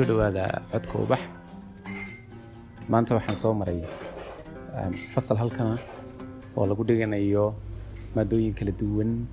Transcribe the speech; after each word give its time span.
ku 0.00 0.06
soo 0.06 0.16
dhowaada 0.16 0.64
codka 0.72 0.96
ubax. 1.04 1.20
Maanta 2.88 3.14
waxaan 3.20 3.36
soo 3.36 3.52
maray 3.52 3.84
um, 4.72 4.92
fasal 5.12 5.36
halkana 5.36 5.76
oo 6.56 6.64
lagu 6.66 6.82
dhiganayo 6.88 7.52
maadooyin 8.16 8.54
kala 8.56 8.72
duwan. 8.72 9.28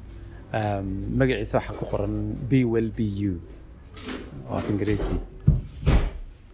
Um, 0.51 0.87
magaciisa 1.19 1.57
waxaa 1.63 1.79
ku 1.79 1.85
qoran 1.87 2.35
b 2.49 2.67
well 2.67 2.91
b 2.91 2.99
u 3.31 3.39
oo 4.51 4.57
af 4.59 4.67
ingiriisi. 4.69 5.15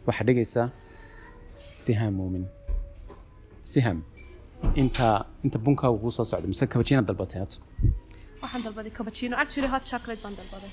Waxaa 0.05 0.25
dhigaysaa 0.30 0.70
siham 1.73 2.14
muumin 2.14 2.45
siham 3.66 4.04
inta 4.78 5.25
inta 5.42 5.57
bunkaagu 5.57 5.98
kuu 5.98 6.11
soo 6.14 6.25
socda 6.25 6.45
mise 6.48 6.70
kabajina 6.70 7.01
dalbatay 7.01 7.42
hadda 7.42 7.57
waxaan 8.45 8.61
dalbaday 8.61 8.92
cappuccino. 8.93 9.34
Actually 9.42 9.68
hot 9.73 9.84
chocolate 9.89 10.21
baan 10.21 10.37
dalbaday 10.37 10.70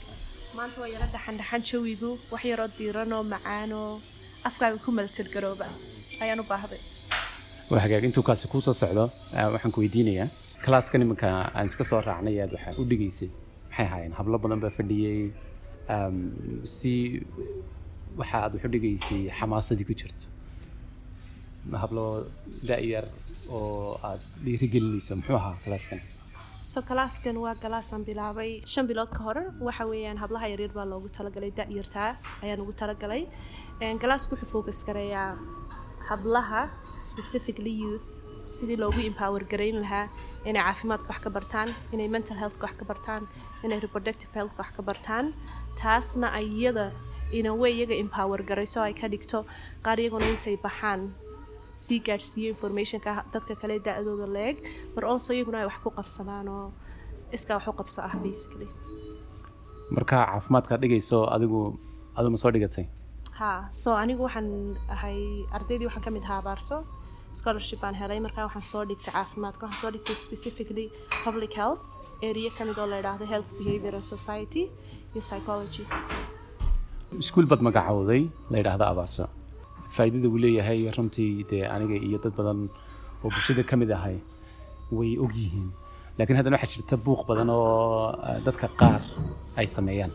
maanta 0.56 0.80
waa 0.82 0.88
yaro 0.94 1.06
dhaxan 1.14 1.36
dhaxan 1.40 1.62
jawigu 1.70 2.10
wax 2.32 2.42
yaroo 2.50 2.68
diiranoo 2.78 3.22
macaanoo 3.32 4.00
afkaaga 4.48 4.78
ku 4.84 4.90
maltirgarooba 4.98 5.66
ayaan 6.22 6.40
u 6.42 6.46
baahday. 6.52 6.80
Waa 7.70 7.80
hagaag 7.84 8.04
intuu 8.08 8.22
kaasi 8.28 8.48
kuu 8.52 8.60
soo 8.66 8.74
socdo 8.82 9.04
ah, 9.38 9.48
waxaan 9.54 9.72
ku 9.74 9.80
weydiinayaa. 9.84 10.28
Kalaaskan 10.64 11.02
iminka 11.04 11.28
aan 11.56 11.66
iska 11.70 11.84
soo 11.90 12.00
raacnay 12.08 12.36
aad 12.42 12.52
waxaad 12.56 12.76
u 12.80 12.84
dhigaysay. 12.90 13.30
Maxay 13.70 13.86
ahaayeen? 13.86 14.12
Hablo 14.18 14.36
badan 14.44 14.60
baa 14.64 14.70
fadhiyey 14.78 15.20
si 16.74 16.92
waxa 18.20 18.36
aad 18.44 18.52
wax 18.54 18.64
u 18.68 18.72
dhigaysay 18.74 19.22
xamaasadii 19.38 19.86
ku 19.90 19.94
jirto. 20.00 20.26
Hablo 21.82 22.04
da-yar 22.68 23.06
oo 23.56 23.98
aad 24.08 24.20
dhiirigelinayso 24.44 25.12
muxuu 25.20 25.36
ahaa 25.40 25.56
kalaaskan 25.64 26.00
so 26.62 26.82
kalaaskan 26.82 27.36
waa 27.40 27.54
galaasaan 27.54 28.04
bilaabay. 28.04 28.62
Shan 28.66 28.86
bilood 28.86 29.10
ka 29.10 29.18
hor 29.24 29.38
waxa 29.60 29.84
weeyaan 29.90 30.18
hablaha 30.22 30.46
yaryar 30.52 30.72
baa 30.74 30.84
loogu 30.92 31.08
talagalay 31.08 31.50
da-yartaa 31.58 32.16
ayaan 32.42 32.60
ugu 32.60 32.72
talagalay. 32.72 33.22
Galaasku 34.02 34.34
wuxuu 34.36 34.50
focus 34.54 34.84
gareeyaa 34.84 35.38
hablaha 36.10 36.68
specifically 36.96 37.72
youth 37.82 38.08
sidii 38.54 38.76
loogu 38.82 39.00
empower 39.10 39.42
garayn 39.52 39.80
lahaa 39.84 40.06
inay 40.48 40.62
caafimaadka 40.62 41.08
wax 41.12 41.20
ka 41.24 41.30
bartaan 41.36 41.68
inay 41.94 42.08
mental 42.08 42.36
healthka 42.42 42.64
wax 42.66 42.74
ka 42.80 42.84
bartaan 42.90 43.22
inay 43.64 43.78
reproductive 43.86 44.30
healthka 44.38 44.60
wax 44.62 44.70
ka 44.76 44.82
bartaan. 44.82 45.24
Taasna 45.80 46.28
iyada 46.40 46.86
ina 47.32 47.50
way 47.60 47.72
iyaga 47.78 47.94
empower 48.04 48.40
garayso 48.50 48.80
ay 48.86 48.94
ka 49.00 49.08
dhigto 49.08 49.46
qaar 49.84 49.96
iyaguna 50.02 50.26
intay 50.34 50.56
baxaan 50.66 51.00
sii 51.74 51.98
gaadhsiiyo 52.08 52.48
informationka 52.54 53.12
dadka 53.34 53.54
kale 53.62 53.76
da-dooda 53.86 54.26
leeg. 54.36 54.56
But 54.94 55.04
also 55.04 55.30
iyaguna 55.34 55.58
ay 55.62 55.66
wax 55.70 55.78
ku 55.84 55.90
qabsadaan 55.98 56.48
oo 56.48 56.72
iskaa 57.36 57.56
wax 57.58 57.66
u 57.72 57.74
qabso 57.80 57.98
ah 58.08 58.14
basically. 58.26 58.68
Marka 59.96 60.16
caafimaadkaad 60.30 60.80
dhigayso 60.84 61.18
adigu 61.34 61.60
adigu 62.18 62.30
ma 62.34 62.38
soo 62.42 62.50
dhigatay 62.56 62.86
ha 63.40 63.50
so 63.82 63.90
anigu 64.02 64.22
waxaan 64.26 64.48
ahay 64.94 65.18
ardaydii 65.56 65.86
waxaan 65.88 66.04
ka 66.06 66.10
mid 66.16 66.24
ahaa 66.28 66.40
abaarso. 66.44 66.78
Scholarship 67.38 67.78
baan 67.82 67.94
helay 68.00 68.18
markaa 68.26 68.44
waxaan 68.48 68.66
soo 68.72 68.82
dhigtay 68.90 69.12
caafimaadka 69.16 69.62
waxaan 69.66 69.80
soo 69.82 69.90
dhigtay 69.94 70.16
specifically 70.26 70.86
public 71.24 71.52
health 71.60 71.82
area 72.28 72.50
ka 72.58 72.62
mid 72.68 72.78
oo 72.82 72.86
la 72.92 72.98
idhaahdo 73.02 73.24
health 73.32 73.50
behavior 73.58 73.94
and 73.98 74.04
society 74.14 74.64
iyo 75.14 75.20
psychology. 75.28 75.84
Iskuul 77.22 77.46
baad 77.50 77.62
magacowday 77.68 78.22
la 78.52 78.56
yidhaahdo 78.60 78.84
abaarso 78.92 79.24
faa'iidada 79.94 80.28
uu 80.32 80.38
leeyahay 80.44 80.80
runtii 80.96 81.44
dee 81.50 81.64
aniga 81.74 81.96
iyo 82.06 82.18
dad 82.24 82.34
badan 82.38 82.60
oo 83.24 83.28
bulshada 83.34 83.62
ka 83.70 83.76
mid 83.80 83.90
ahay 83.98 84.16
way 84.98 85.12
og 85.24 85.32
yihiin. 85.40 85.68
Laakiin 86.18 86.36
haddana 86.38 86.56
waxaa 86.56 86.72
jirta 86.74 86.96
buuq 87.06 87.20
badan 87.30 87.48
oo 87.50 88.12
ah, 88.28 88.38
dadka 88.46 88.66
qaar 88.80 89.02
ay 89.60 89.66
sameeyaan 89.76 90.12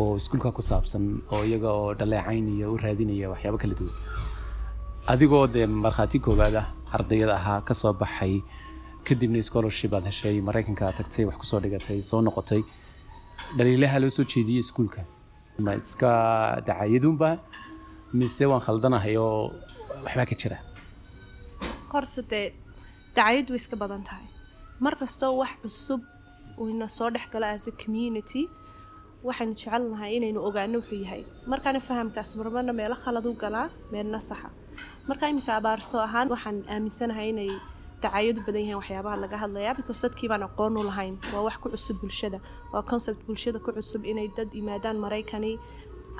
oo 0.00 0.16
iskuulka 0.20 0.50
ku 0.56 0.62
saabsan 0.70 1.04
oo 1.32 1.42
iyaga 1.48 1.70
oo 1.80 1.94
dhaleecaynaya 1.98 2.66
u 2.72 2.76
raadinaya 2.84 3.30
waxyaabo 3.32 3.58
kala 3.62 3.74
duwan. 3.80 3.94
Adigoo 5.12 5.46
dee 5.54 5.66
markhaati 5.84 6.18
koowaad 6.24 6.56
ah 6.62 6.66
ardayada 6.96 7.34
ahaa 7.40 7.60
ka 7.68 7.74
soo 7.80 7.92
baxay 8.02 8.34
kadibna 9.06 9.42
scholarship 9.48 9.92
aad 9.94 10.04
heshay 10.10 10.36
maraykanka 10.48 10.92
tagtay 10.98 11.24
wax 11.28 11.36
ku 11.40 11.46
soo 11.50 11.60
dhigatay 11.64 11.98
soo 12.10 12.20
noqotay 12.26 12.62
dhaliilaha 13.56 13.98
loo 14.02 14.10
soo 14.16 14.24
jeediyey 14.32 14.60
iskuulka. 14.64 15.02
Ma 15.64 15.72
iska 15.80 16.10
dacayadunba 16.66 17.30
mise 18.18 18.44
waan 18.50 18.62
khaldanahay 18.66 19.14
oo 19.16 19.52
waxbaa 20.04 20.26
ka 20.30 20.34
jira. 20.40 20.58
Horta 21.92 22.22
dee 22.30 22.46
dacayadu 23.16 23.50
way 23.54 23.60
iska 23.62 23.76
badan 23.82 24.02
tahay. 24.08 24.26
Mar 24.84 24.94
kastoo 25.00 25.32
wax 25.40 25.52
cusub 25.62 26.00
uu 26.58 26.68
ina 26.72 26.88
soo 26.88 27.10
dhex 27.14 27.26
galo 27.32 27.46
as 27.54 27.66
a 27.68 27.72
community 27.82 28.42
waxaynu 29.26 29.54
jecelnahay 29.60 30.12
inaynu 30.18 30.40
ogaano 30.48 30.76
wuxuu 30.80 31.00
yahay. 31.04 31.22
Markaana 31.50 31.80
fahamkaas 31.88 32.30
marmarna 32.38 32.72
meelo 32.80 32.96
khalad 33.04 33.26
u 33.26 33.32
galaa 33.42 33.68
meelna 33.92 34.20
saxa. 34.28 34.48
Marka 35.08 35.24
iminka 35.30 35.52
abaarso 35.60 35.96
ahaan 36.06 36.28
waxaan 36.34 36.58
aaminsanahay 36.74 37.28
inay 37.32 37.50
dacayadu 38.02 38.40
badan 38.46 38.62
yihiin 38.64 38.78
waxyaabaha 38.80 39.16
laga 39.24 39.36
hadlayaa 39.42 39.74
because 39.78 40.00
dadkii 40.04 40.28
baan 40.32 40.42
aqoon 40.48 40.76
u 40.80 40.82
lahayn. 40.90 41.14
Waa 41.34 41.42
wax 41.46 41.56
ku 41.62 41.68
cusub 41.74 41.96
bulshada. 42.02 42.38
Waa 42.72 42.82
concept 42.90 43.20
bulshada 43.26 43.58
ku 43.64 43.70
cusub 43.76 44.02
inay 44.10 44.28
dad 44.36 44.48
yimaadaan 44.58 44.96
maraykani 45.04 45.52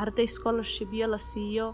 arday 0.03 0.27
scholarship 0.37 0.91
iyo 0.99 1.07
la 1.15 1.19
siiyo. 1.31 1.67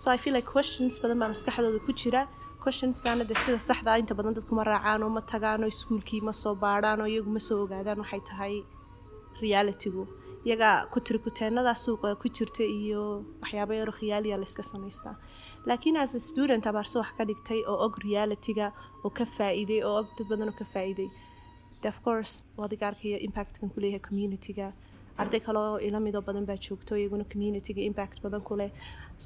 So 0.00 0.10
i 0.14 0.18
feel 0.22 0.34
like 0.38 0.48
questions 0.56 0.94
badan 1.02 1.18
baa 1.22 1.28
maskaxdooda 1.34 1.80
ku 1.86 1.92
jira. 2.00 2.22
Questionskaana 2.62 3.24
de 3.30 3.34
sida 3.42 3.58
saxda 3.68 3.88
ah 3.94 3.98
inta 4.02 4.14
badan 4.18 4.34
dadku 4.38 4.52
ma 4.58 4.64
raacaan 4.70 5.02
oo 5.06 5.10
ma 5.16 5.22
tagaan 5.32 5.62
oo 5.64 5.70
iskuulkii 5.74 6.20
ma 6.28 6.32
soo 6.42 6.54
baadhaan 6.64 7.00
oo 7.02 7.08
iyagu 7.12 7.30
ma 7.36 7.40
soo 7.48 7.58
ogaadaan 7.64 7.98
waxay 8.02 8.22
tahay 8.30 8.54
realitygu. 9.42 10.04
Iyaga 10.46 10.70
kutirikuteenada 10.92 11.74
suuqa 11.74 12.14
ku 12.20 12.26
jirta 12.36 12.62
iyo 12.64 13.02
waxyaaba 13.42 13.74
yaro 13.80 13.92
khiyaaliya 13.98 14.36
layska 14.42 14.62
samaystaa. 14.62 15.16
Laakiin 15.66 15.96
as 16.02 16.14
a 16.14 16.20
student 16.20 16.64
abaarse 16.70 16.96
wax 16.98 17.10
ka 17.18 17.24
dhigtay 17.28 17.60
oo 17.70 17.78
og 17.86 17.94
realityga 18.04 18.72
oo 19.04 19.10
ka 19.10 19.24
faa'iiday 19.36 19.80
oo 19.88 19.94
og 20.00 20.06
dad 20.18 20.26
badan 20.30 20.48
oo 20.50 20.56
ka 20.60 20.64
faa'iiday. 20.74 21.08
De 21.82 21.88
of 21.88 21.98
course 22.04 22.42
arkaya 22.58 23.18
impactkan 23.26 23.70
ku 23.72 23.80
leeyahay 23.80 24.00
communityga 24.08 24.72
arday 25.22 25.40
kale 25.46 25.58
oo 25.58 25.78
ila 25.88 25.98
midoo 26.06 26.22
badan 26.28 26.44
baa 26.50 26.56
joogto 26.66 26.92
iyaguna 27.00 27.24
communityga 27.32 27.82
impact 27.90 28.16
badan 28.24 28.42
ku 28.48 28.54
leh. 28.60 28.70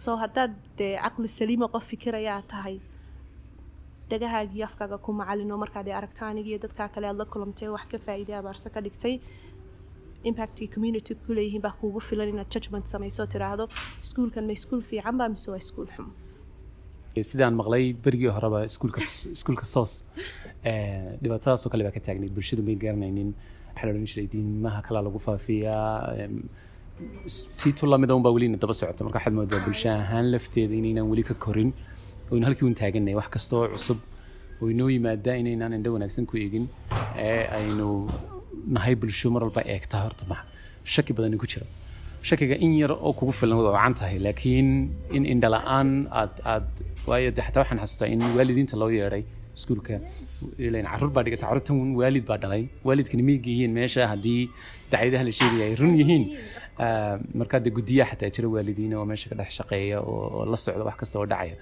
So 0.02 0.10
haddaad 0.22 0.52
dee 0.78 0.94
caqli 1.04 1.28
saliima 1.38 1.66
qof 1.74 1.84
fikiraya 1.92 2.30
aad 2.36 2.46
tahay 2.54 2.76
dhagahaaga 4.10 4.52
iyo 4.56 4.64
afkaaga 4.70 4.96
ku 5.04 5.10
macalino 5.20 5.54
markaad 5.64 5.88
aragto 5.98 6.22
aniga 6.30 6.48
iyo 6.52 6.58
dadkaa 6.64 6.88
kale 6.94 7.06
aad 7.10 7.18
la 7.22 7.24
kulantay 7.32 7.68
wax 7.74 7.84
ka 7.92 7.98
faa'iiday 8.06 8.36
abaarse 8.40 8.68
ka 8.74 8.80
dhigtay. 8.86 9.14
Impactkii 10.30 10.68
community 10.74 11.12
ku 11.26 11.30
leeyihiin 11.36 11.62
baa 11.66 11.74
kuugu 11.80 12.00
filan 12.08 12.28
inaad 12.32 12.48
judgment 12.54 12.86
samayso 12.92 13.22
tiraahdo 13.32 13.64
iskuulkan 14.04 14.44
ma 14.48 14.52
iskuul 14.58 14.82
fiican 14.90 15.16
baa 15.20 15.28
mise 15.34 15.48
waa 15.52 15.60
iskuul 15.64 15.88
xum 15.96 16.08
sidaan 17.30 17.54
maqlay 17.60 17.84
berigii 18.04 18.30
horeba 18.36 18.58
iskuulka 18.68 19.00
iskuulka 19.36 19.64
soos. 19.74 19.92
Dhibaatadaasoo 21.22 21.70
kale 21.72 21.82
baa 21.86 21.94
ka 21.96 22.00
taagnay 22.06 22.30
bulshadu 22.36 22.62
may 22.68 22.76
garanaynin 22.84 23.30
diimaha 24.32 24.82
kalaa 24.86 25.02
lagu 25.02 25.18
faafiyaa 25.18 26.16
tiito 27.62 27.86
lamida 27.86 28.14
unbaa 28.14 28.30
welina 28.32 28.56
daba 28.56 28.74
socota. 28.74 29.04
Marka 29.04 29.18
waxaad 29.18 29.34
moodaa 29.34 29.60
bulsho 29.64 29.88
ahaan 29.90 30.30
lafteeda 30.32 30.74
inaynaan 30.74 31.08
weli 31.10 31.22
ka 31.22 31.34
korin. 31.34 31.72
Oynu 32.30 32.44
halkii 32.46 32.66
un 32.66 32.74
taaganay 32.74 33.14
wax 33.14 33.28
kasta 33.34 33.56
oo 33.56 33.68
cusub. 33.74 33.98
Oo 34.62 34.68
inoo 34.70 34.88
yimaada 34.90 35.34
inaynaan 35.42 35.72
indho 35.76 35.92
wanaagsan 35.96 36.26
ku 36.26 36.36
eegin 36.36 36.68
ee 37.16 37.44
aynu 37.58 37.86
nahay 38.74 38.94
bulsho 38.94 39.30
mar 39.34 39.42
walba 39.44 39.62
eegta 39.74 39.96
horta 40.04 40.24
ma 40.30 40.36
shaki 40.84 41.12
badan 41.16 41.38
ku 41.38 41.46
jira. 41.46 41.66
Shakiga 42.28 42.56
in 42.64 42.72
yar 42.78 42.92
oo 42.92 43.12
kugu 43.18 43.32
filan 43.32 43.58
waa 43.58 43.72
wacan 43.76 43.94
tahay 44.00 44.18
laakiin 44.26 44.68
in 45.16 45.24
indhala-aan 45.32 46.06
aad 46.20 46.34
aad 46.52 46.68
waayo 47.08 47.30
de 47.36 47.40
xataa 47.46 47.62
waxaan 47.62 47.80
xasuustaa 47.82 48.08
in 48.14 48.20
waalidiinta 48.36 48.76
loo 48.82 48.90
yeedhay 48.98 49.24
iskuulka 49.56 49.94
ilan 50.66 50.86
carruur 50.92 51.10
baa 51.16 51.22
dhigata 51.26 51.44
carruurtan 51.46 51.76
waalid 52.00 52.24
baa 52.30 52.38
dhalay. 52.42 52.64
Waalidkani 52.86 53.22
may 53.28 53.38
geeyeen 53.46 53.72
meesha 53.78 54.02
haddii 54.12 54.42
dacyadaha 54.92 55.24
la 55.28 55.32
sheegaya 55.38 55.64
ay 55.70 55.74
run 55.80 55.94
yihiin. 56.00 56.24
Markaa 57.40 57.60
de 57.64 57.70
guddiyaha 57.76 58.10
xataa 58.12 58.30
jira 58.36 58.48
waalidiin 58.54 58.94
oo 58.98 59.04
meesha 59.10 59.26
ka 59.30 59.34
dhex 59.40 59.50
shaqeeya 59.58 59.98
oo 60.00 60.44
la 60.50 60.56
socda 60.64 60.84
wax 60.88 60.96
kasta 61.00 61.18
oo 61.20 61.26
dhacaya. 61.32 61.56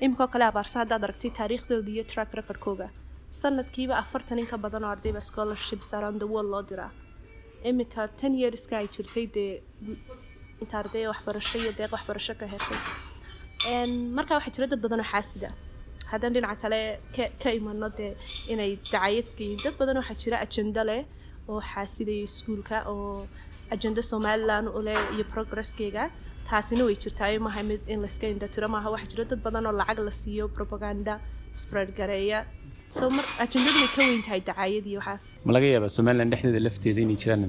Iminkoo 0.00 0.28
kale 0.32 0.44
abaarse 0.50 0.76
haddaad 0.82 1.02
aragtay 1.06 1.30
taariikhdooda 1.38 1.90
iyo 1.94 2.04
track 2.12 2.30
recordkooga. 2.38 2.88
Sanadkiiba 3.40 3.94
afartan 4.02 4.38
in 4.42 4.46
ka 4.46 4.56
badan 4.64 4.84
oo 4.84 4.90
ardayba 4.94 5.20
scholarships 5.28 5.88
around 5.98 6.18
the 6.22 6.26
world 6.32 6.50
loo 6.54 6.62
diraa. 6.70 6.90
Iminka 7.68 8.08
ten 8.20 8.32
yearska 8.42 8.74
ay 8.82 8.88
jirtay 8.94 9.26
dee 9.36 9.62
inta 10.62 10.74
arday 10.82 11.04
waxbarasho 11.12 11.56
iyo 11.62 11.72
deeq 11.78 11.90
waxbarasho 11.96 12.34
ka 12.40 12.46
heshay. 12.52 12.80
Markaa 14.18 14.36
waxaa 14.38 14.54
jira 14.56 14.66
dad 14.72 14.80
badan 14.84 15.00
oo 15.04 15.08
xaasida 15.12 15.50
haddaan 16.14 16.32
dhinaca 16.36 16.56
kale 16.62 16.80
ka 17.42 17.48
imano 17.58 17.88
dee 17.98 18.12
inay 18.52 18.70
dacayadska 18.92 19.44
dad 19.64 19.74
badan 19.80 19.96
waxaa 20.02 20.18
jira 20.22 20.36
ajenda 20.46 20.82
leh 20.90 21.00
oo 21.50 21.60
xaasidaya 21.72 22.22
iskuulka 22.28 22.76
oo 22.92 23.26
ajenda 23.74 24.02
somaliland 24.10 24.68
u 24.78 24.80
leh 24.88 24.98
iyo 25.14 25.24
progresskeyga 25.34 26.04
taasina 26.50 26.82
way 26.88 26.96
jirtaa 27.04 27.30
maaha 27.46 27.62
mid 27.70 27.80
in 27.92 27.98
layska 28.04 28.26
indhatiro 28.34 28.68
maaha. 28.74 28.88
Waxaa 28.94 29.10
jira 29.12 29.24
dad 29.30 29.40
badan 29.46 29.66
oo 29.68 29.74
lacag 29.80 29.98
la 30.08 30.12
siiyo 30.20 30.44
propaganda 30.58 31.14
spread 31.60 31.90
gareeya. 31.98 32.40
So 32.96 33.04
mar 33.16 33.24
ajendadu 33.44 33.86
ka 33.94 34.00
weyn 34.08 34.20
tahay 34.26 34.40
dacaayad 34.48 34.84
iyo 34.90 34.98
waxaas 35.02 35.24
ma 35.46 35.52
laga 35.56 35.66
yaabaa 35.74 35.92
somalilan 35.96 36.28
dhexdeeda 36.32 36.60
lafteeda 36.66 37.00
inay 37.06 37.18
jiraan 37.22 37.44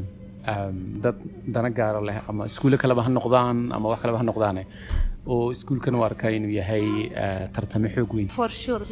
dad 1.04 1.18
dana 1.56 1.70
gaara 1.80 2.02
leh 2.10 2.18
ama 2.30 2.46
iskuulle 2.52 2.78
kaleba 2.84 3.02
ha 3.06 3.10
noqdaan 3.10 3.58
ama 3.78 3.86
wax 3.92 4.00
kaleba 4.04 4.18
ha 4.22 4.26
noqdaane. 4.32 4.64
Oo 5.34 5.52
iskuulkan 5.56 5.96
u 6.00 6.04
arka 6.08 6.30
inuu 6.38 6.52
yahay 6.60 6.86
uh, 7.24 7.46
tartamo 7.56 7.88
xoog 7.96 8.12
weyn. 8.18 8.30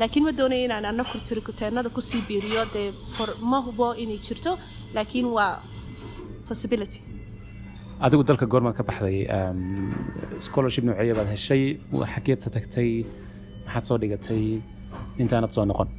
Laakiin 0.01 0.23
ma 0.27 0.31
doonayo 0.39 0.65
inaan 0.67 0.85
ana 0.91 1.03
kurtirikuteenada 1.11 1.89
ku 1.95 2.01
sii 2.01 2.21
biiriyo 2.29 2.63
dee 2.73 2.89
for 3.15 3.29
ma 3.51 3.59
hubo 3.67 3.93
inay 4.03 4.17
jirto 4.27 4.57
laakiin 4.95 5.27
waa 5.37 5.59
possibility. 6.47 6.99
Adigu 8.05 8.23
dalka 8.29 8.45
goormaad 8.45 8.75
ka 8.79 8.83
baxday 8.83 9.17
um, 9.37 9.93
scholarship 10.45 10.83
nooceye 10.87 11.13
baad 11.19 11.29
heshay 11.35 11.61
xageedsa 12.13 12.49
tagtay 12.55 12.89
maxaad 13.65 13.83
soo 13.89 13.97
dhigatay 14.01 14.43
intaanad 15.21 15.51
soo 15.55 15.65
noqon? 15.71 15.89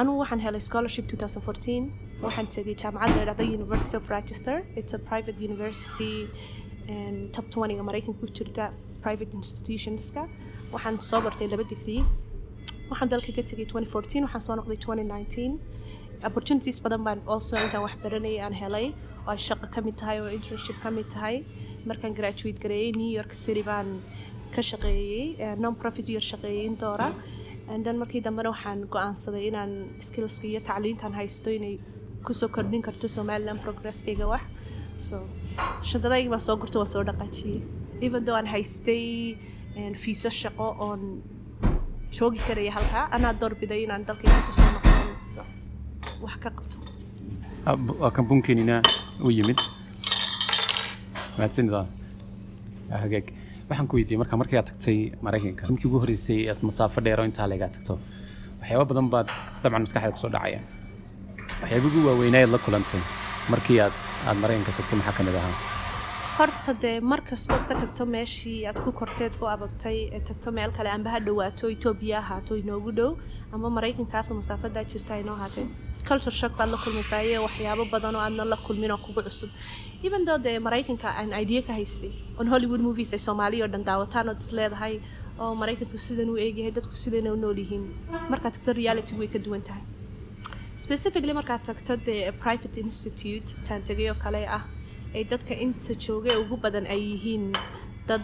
Anigu 0.00 0.18
waxaan 0.22 0.40
helay 0.46 0.60
scholarship 0.68 1.04
2014 1.12 2.07
waxaan 2.24 2.46
tegay 2.54 2.74
jaamacad 2.82 3.10
la 3.16 3.20
yidhahdo 3.22 3.44
University 3.58 3.96
of 4.00 4.04
Rochester. 4.14 4.56
It's 4.78 4.92
a 4.98 5.00
private 5.08 5.38
university 5.48 6.14
top 7.36 7.46
20 7.50 7.76
maraykanka 7.88 8.20
ku 8.20 8.26
jirta 8.38 8.64
private 9.04 9.32
institutionska. 9.40 10.22
Waxaan 10.74 10.96
soo 11.10 11.20
bartay 11.26 11.46
laba 11.52 11.64
degree. 11.74 12.02
Waxaan 12.90 13.08
dalka 13.12 13.30
ka 13.38 13.42
tegay 13.50 13.66
2014 13.72 14.26
waxaan 14.26 14.42
soo 14.46 14.54
noqday 14.60 14.78
2019 14.86 15.58
opportunities 16.28 16.78
badan 16.84 17.02
baan 17.06 17.18
also 17.32 17.54
intaan 17.64 17.82
wax 17.86 17.94
baranayay 18.04 18.40
aan 18.46 18.54
helay. 18.62 18.86
Oo 19.26 19.30
ay 19.34 19.40
shaqo 19.48 19.66
ka 19.74 19.80
mid 19.86 19.96
tahay 20.00 20.16
oo 20.22 20.30
internship 20.38 20.76
ka 20.84 20.90
mid 20.98 21.08
tahay. 21.14 21.36
Markaan 21.88 22.12
graduate 22.20 22.58
gareeyay 22.64 22.90
new 23.00 23.10
york 23.18 23.32
city 23.44 23.62
baan 23.70 23.88
ka 24.54 24.62
shaqeeyey 24.70 25.24
non 25.64 25.74
profit 25.82 26.06
yar 26.16 26.24
shaqeeyey 26.30 26.64
indoora 26.70 27.08
and 27.72 27.80
then 27.86 27.96
markii 28.02 28.20
dambena 28.26 28.50
waxaan 28.54 28.78
go'aansaday 28.94 29.44
inaan 29.50 29.72
skillska 30.08 30.46
iyo 30.50 30.60
tacliintan 30.68 31.12
haysto 31.20 31.48
inay 31.58 31.74
ku 32.26 32.32
soo 32.40 32.48
kordhin 32.56 32.82
karto 32.86 33.06
somaliland 33.16 33.60
progresskayga 33.64 34.26
wax. 34.32 34.44
So 35.08 35.16
shadadayga 35.90 36.30
baan 36.34 36.40
soo 36.46 36.56
gurto 36.62 36.78
waan 36.82 36.90
soo 36.94 37.02
dhaqaajiyey. 37.08 37.60
Even 38.06 38.24
though 38.24 38.36
aan 38.40 38.46
haystay 38.54 39.36
fiisa 40.02 40.30
shaqo 40.40 40.66
oon 40.86 41.02
joogi 42.16 42.40
karaya 42.48 42.72
halkaa 42.76 43.04
anaa 43.16 43.32
doorbiday 43.40 43.80
inaan 43.86 44.04
dalkayga 44.08 44.40
ku 44.46 44.52
soo 44.58 44.68
noqdon 44.74 45.46
wax 46.24 46.36
ka 46.44 46.50
qabto. 46.56 46.76
Waa 48.02 48.10
kan 48.16 48.24
bunkeenina 48.28 48.76
u 49.26 49.30
yimid. 49.38 49.58
Mahadsanida 51.38 51.80
hagaag. 53.02 53.26
Waxaan 53.68 53.86
ku 53.90 53.96
weydiiyey 53.98 54.18
marka 54.22 54.36
markii 54.40 54.58
aad 54.58 54.68
tagtay 54.70 54.98
maraykanka 55.26 55.68
markii 55.70 55.88
ugu 55.90 55.98
horreysay 56.02 56.40
aad 56.50 56.60
masaafo 56.68 57.00
dheero 57.06 57.22
intaa 57.28 57.46
leegaa 57.52 57.68
tagto 57.74 57.94
waxyaaba 58.60 58.84
badan 58.90 59.08
baad 59.14 59.28
dabcan 59.62 59.82
maskaxda 59.84 60.12
ku 60.16 60.20
soo 60.22 60.30
dhacaya 60.36 60.60
waxyaaba 61.62 61.86
ugu 61.88 62.00
waaweynaa 62.08 62.42
aad 62.44 62.50
la 62.54 62.58
kulantay. 62.66 63.00
Markii 63.52 63.78
aad 63.84 63.94
aad 64.28 64.36
maraykanka 64.42 64.72
tagto 64.78 64.94
maxaa 65.00 65.16
ka 65.18 65.22
mid 65.28 65.34
ahaa? 65.40 65.56
Horta 66.38 66.72
dee 66.82 67.00
mar 67.10 67.20
kastood 67.28 67.62
ka 67.68 67.74
tagto 67.82 68.02
meeshii 68.14 68.66
aad 68.68 68.78
ku 68.84 68.90
korteed 69.00 69.34
ku 69.40 69.44
ababtay 69.54 69.98
ee 70.16 70.20
tagto 70.28 70.48
meel 70.58 70.70
kale 70.76 70.90
amba 70.96 71.10
ha 71.14 71.18
dhawaato 71.26 71.64
etoobiya 71.74 72.18
ahaato 72.22 72.52
inoogu 72.62 72.90
dhow 72.98 73.10
amba 73.54 73.68
maraykankaasoo 73.76 74.34
masaafadaa 74.40 74.84
jirta 74.92 75.18
inoo 75.22 75.36
haatee 75.42 75.66
culture 76.08 76.34
shock 76.40 76.52
baad 76.58 76.70
la 76.74 76.78
kulmaysaa 76.84 77.22
iyo 77.28 77.42
waxyaabo 77.46 77.84
badan 77.94 78.14
oo 78.16 78.22
aadna 78.26 78.44
la 78.52 78.56
kulmin 78.66 78.90
oo 78.94 79.00
kugu 79.06 79.22
cusub. 79.26 79.50
Even 80.06 80.24
though 80.26 80.40
dee 80.46 80.58
maraykanka 80.66 81.08
aan 81.20 81.32
idea 81.42 81.62
ka 81.68 81.72
haystay 81.78 82.12
on 82.40 82.46
hollywood 82.52 82.80
movies 82.88 83.12
ay 83.16 83.18
soomaaliya 83.26 83.64
oo 83.66 83.70
dhan 83.74 83.84
daawataan 83.90 84.28
ood 84.32 84.40
is 84.44 84.52
leedahay 84.58 84.94
oo 85.42 85.52
maraykanku 85.62 85.98
sidan 86.06 86.30
uu 86.32 86.38
eegyahay 86.44 86.72
dadku 86.78 86.96
sidana 87.04 87.32
u 87.34 87.36
nool 87.42 87.58
yihiin 87.62 87.84
markaad 88.32 88.52
tagto 88.56 88.72
reality 88.80 89.14
way 89.20 89.28
ka 89.34 89.38
duwan 89.46 89.62
tahay 89.68 89.82
specifically 90.84 91.32
markaad 91.40 91.62
tagto 91.68 91.92
dee 92.08 92.32
private 92.44 92.76
institute 92.86 93.48
taan 93.68 93.82
tegay 93.88 94.08
oo 94.12 94.18
kale 94.24 94.42
ah 94.58 94.64
ay 95.16 95.22
dadka 95.32 95.54
inta 95.64 95.92
jooga 96.06 96.32
ugu 96.42 96.56
badan 96.64 96.86
ay 96.94 97.00
yihiin 97.10 97.46
dad 98.08 98.22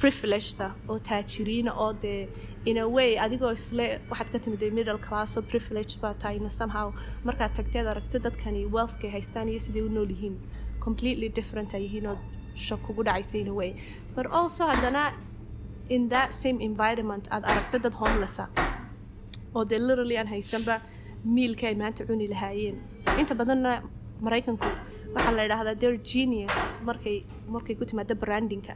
privilegeda 0.00 0.68
oo 0.88 0.98
taajiriina 1.08 1.72
oo 1.84 1.92
dee 2.04 2.28
in 2.70 2.78
a 2.84 2.86
way 2.96 3.10
adigoo 3.24 3.52
isle 3.58 3.86
waxaad 4.10 4.28
ka 4.32 4.38
timid 4.44 4.62
middle 4.78 4.98
class 5.06 5.36
oo 5.36 5.42
privilege 5.52 5.92
baa 6.02 6.14
tahayna 6.22 6.50
somehow 6.60 6.86
markaad 7.28 7.52
tagteed 7.58 7.86
aragti 7.92 8.18
dadkani 8.26 8.62
wealthkay 8.76 9.10
haystaan 9.16 9.48
iyo 9.52 9.60
siday 9.66 9.82
u 9.88 9.90
nool 9.96 10.10
yihiin. 10.14 10.36
Completely 10.86 11.28
different 11.38 11.74
ay 11.76 11.82
yihiin 11.86 12.06
oo 12.12 12.18
shak 12.66 12.80
kugu 12.86 13.02
dhacaysa 13.08 13.38
in 13.42 13.48
a 13.48 13.54
way. 13.60 13.70
But 14.16 14.26
also 14.38 14.62
haddana 14.72 15.04
in 15.88 16.08
that 16.14 16.30
same 16.42 16.58
environment 16.70 17.24
aad 17.34 17.44
aragto 17.50 17.78
dad 17.84 17.94
homelessa 18.02 18.44
oo 19.54 19.64
dee 19.70 19.78
literally 19.88 20.16
aan 20.18 20.26
haysanba 20.34 20.76
miilka 21.34 21.66
ay 21.70 21.74
maanta 21.82 22.02
cuni 22.08 22.26
lahaayeen. 22.34 22.76
Inta 23.20 23.34
badanna 23.40 23.72
maraykanku 24.26 24.66
waxaa 25.14 25.32
la 25.38 25.42
idhaahdaa 25.48 25.76
they're 25.80 26.00
genius 26.12 26.58
markay 26.88 27.16
markay 27.54 27.74
ku 27.80 27.84
timaado 27.90 28.14
brandingka. 28.24 28.74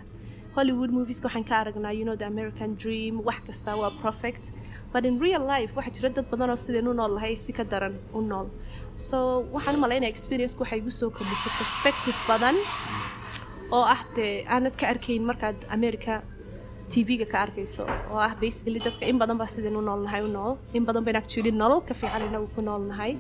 Hollywood 0.57 0.91
movieska 0.97 1.27
waxaan 1.29 1.45
ka 1.51 1.55
aragnaa 1.63 1.93
you 1.99 2.05
know 2.09 2.17
the 2.23 2.27
american 2.35 2.71
dream 2.83 3.15
wax 3.29 3.39
kasta 3.49 3.71
waa 3.81 3.91
perfect 4.05 4.45
but 4.93 5.05
in 5.11 5.15
real 5.27 5.43
life 5.53 5.71
waxaa 5.79 5.95
jira 5.97 6.09
dad 6.17 6.27
badan 6.33 6.51
oo 6.55 6.59
sideen 6.65 6.89
u 6.91 6.95
nool 7.01 7.13
lahay 7.19 7.35
si 7.45 7.53
ka 7.59 7.65
daran 7.73 7.95
u 8.19 8.21
nool. 8.31 8.47
So 9.09 9.19
waxaan 9.55 9.79
malaynaya 9.85 10.11
experienceku 10.15 10.63
waxay 10.65 10.79
igu 10.83 10.91
soo 11.01 11.11
kordhisay 11.19 11.53
perspective 11.61 12.19
badan 12.31 12.57
oo 13.77 13.85
ah 13.95 14.01
dee 14.17 14.33
aanad 14.55 14.75
ka 14.81 14.85
arkayn 14.93 15.23
markaad 15.31 15.57
america 15.77 16.15
tv-ga 16.95 17.27
ka 17.33 17.39
arkayso 17.47 17.85
oo 18.13 18.19
ah 18.27 18.33
basically 18.45 18.81
dadka 18.87 19.05
in 19.11 19.17
badan 19.23 19.37
baa 19.43 19.49
sideen 19.55 19.77
u 19.81 19.83
noolnahay 19.89 20.21
u 20.29 20.31
nool 20.37 20.53
in 20.79 20.85
badan 20.89 21.03
bayna 21.07 21.19
actually 21.23 21.53
nolol 21.63 21.81
ka 21.89 21.95
fiican 22.01 22.23
inagu 22.29 22.49
ku 22.57 22.61
noolnahay. 22.69 23.13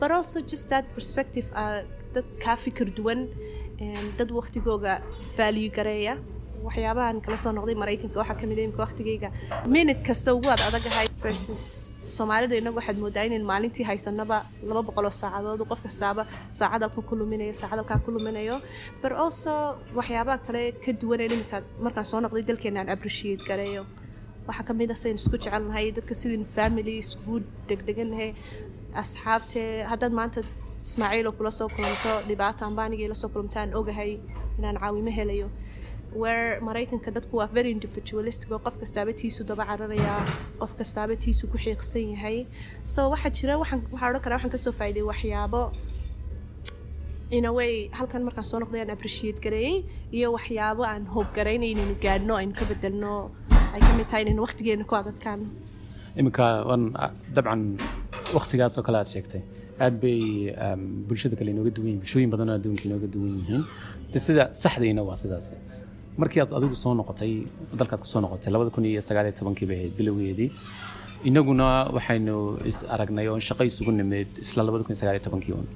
But 0.00 0.10
also 0.16 0.38
just 0.52 0.68
that 0.72 0.84
perspective 0.96 1.46
uh, 1.62 1.80
dad 2.14 2.26
kaa 2.44 2.56
fikir 2.64 2.86
duwan 2.98 3.20
dad 4.18 4.30
waktigooga 4.40 4.94
value 5.38 5.70
gareeya. 5.78 6.14
Waxyaabahan 6.66 7.16
kala 7.24 7.36
soo 7.44 7.52
noqday 7.58 7.76
maraykanka 7.82 8.16
waxaa 8.22 8.38
ka 8.40 8.46
mid 8.50 8.58
imika 8.64 8.80
waktigayga 8.86 9.28
minute 9.76 10.00
kasta 10.08 10.30
ugu 10.36 10.48
ad 10.54 10.62
adagahay 10.68 11.06
versus 11.24 11.62
soomaalida 12.16 12.54
inagu 12.60 12.76
waxaad 12.80 12.98
moodaa 13.04 13.24
inayn 13.28 13.44
maalintii 13.50 13.84
haysanaba 13.90 14.36
laba 14.68 14.82
boqoloo 14.88 15.12
saacadood 15.20 15.62
qof 15.70 15.80
kastaaba 15.86 16.22
saacad 16.58 16.82
halkan 16.84 17.04
ku 17.08 17.14
luminayo 17.20 17.52
saacad 17.60 17.78
halkaa 17.80 17.98
ku 18.04 18.10
luminayo. 18.16 18.56
But 19.02 19.12
also 19.22 19.52
waxyaabaha 19.98 20.38
kale 20.46 20.62
ka 20.84 20.90
duwaneen 21.00 21.32
iminka 21.36 21.58
markaan 21.84 22.06
soo 22.10 22.20
noqday 22.24 22.44
dalkeena 22.50 22.78
aan 22.82 22.90
appreciate 22.94 23.42
gareeyo. 23.50 23.82
Waxaa 24.48 24.64
ka 24.68 24.72
mid 24.80 24.90
ah 24.94 24.98
saynu 25.02 25.18
isku 25.22 25.36
jecelnahay 25.42 25.86
dadka 25.98 26.14
sidaynu 26.20 26.46
family 26.56 26.94
iskugu 27.04 27.36
degdeganahay 27.68 28.30
asxaabtee 29.02 29.84
haddaad 29.90 30.12
maanta 30.18 30.40
ismaaciiloo 30.86 31.32
kula 31.38 31.50
soo 31.58 31.68
kulanto 31.76 32.12
dhibaato 32.28 32.62
amba 32.68 32.82
anigii 32.88 33.08
la 33.12 33.16
soo 33.22 33.28
kulantaan 33.34 33.74
ogahay 33.80 34.10
inaan 34.58 34.76
caawimo 34.82 35.10
helayo 35.18 35.48
where 36.22 36.60
maraykanka 36.68 37.10
dadku 37.16 37.36
waa 37.40 37.48
very 37.58 37.70
individualistic 37.76 38.48
oo 38.54 38.58
qof 38.66 38.76
kastaaba 38.82 39.12
tiisu 39.20 39.44
daba 39.50 39.64
cararayaa 39.70 40.20
qof 40.60 40.72
kastaaba 40.80 41.14
tiisu 41.24 41.44
ku 41.52 41.58
xiiqsan 41.64 42.06
yahay. 42.14 42.46
So 42.82 43.00
waxaa 43.14 43.30
jira 43.38 43.54
waxaan 43.62 43.80
waxaa 43.92 44.08
odhan 44.10 44.22
karaa 44.24 44.36
waxaan 44.38 44.52
ka 44.54 44.58
soo 44.64 44.72
faa'iiday 44.78 45.04
waxyaabo. 45.10 45.62
In 47.36 47.44
a 47.44 47.52
way 47.52 47.72
halkan 47.98 48.22
markaan 48.28 48.46
soo 48.50 48.58
noqday 48.62 48.80
aan 48.84 48.90
appreciate 48.96 49.38
gareeyey 49.44 49.84
iyo 50.16 50.28
waxyaabo 50.36 50.82
aan 50.92 51.04
hoog 51.14 51.28
garaynay 51.38 51.70
inaynu 51.74 51.94
gaadhno 52.04 52.34
aynu 52.40 52.54
ka 52.60 52.64
bedelno 52.70 53.14
ay 53.74 53.80
ka 53.86 53.90
mid 53.98 54.08
tahay 54.10 54.22
inaynu 54.24 54.42
waqtigeena 54.46 54.84
ku 54.90 54.94
adadkaan. 55.02 55.40
Iminka 56.20 56.46
wan 56.70 56.82
dabcan 57.36 57.62
waktigaas 58.38 58.78
oo 58.78 58.84
kale 58.86 58.98
aad 59.02 59.10
sheegtay. 59.14 59.42
Aad 59.84 59.94
bay 60.02 60.20
bulshada 61.08 61.36
kale 61.38 61.50
inooga 61.54 61.70
duwan 61.76 61.86
yihiin 61.88 62.00
bulshooyin 62.02 62.30
badan 62.34 62.48
oo 62.50 62.56
adduunka 62.58 62.82
inooga 62.88 63.08
duwan 63.14 63.32
yihiin. 63.40 63.62
De 64.12 64.18
sida 64.26 64.44
saxdiina 64.62 65.02
waa 65.08 65.16
sidaas 65.22 65.52
markii 66.20 66.40
aad 66.44 66.52
adigu 66.58 66.76
soo 66.84 66.92
noqotay 67.00 67.32
dalkaad 67.80 68.00
ku 68.04 68.08
soo 68.12 68.20
noqotay 68.24 68.50
labada 68.54 68.70
kun 68.76 68.84
iyo 68.92 69.02
sagaal 69.08 69.26
iyo 69.28 69.36
tobankii 69.40 69.66
bay 69.70 69.78
ahayd 69.80 69.94
bilowgeedii 69.98 70.50
inaguna 71.30 71.66
waxaynu 71.96 72.36
is 72.70 72.78
aragnay 72.94 73.26
oon 73.32 73.42
shaqo 73.48 73.62
isugu 73.70 73.92
nimid 74.00 74.28
isla 74.44 74.60
labada 74.68 74.82
kun 74.84 74.92
iyo 74.94 75.00
sagaal 75.02 75.16
iyo 75.18 75.24
tobankii 75.28 75.54
un 75.60 75.66